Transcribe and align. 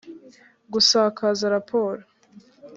gusakaza 0.73 1.45
raporo 1.55 2.01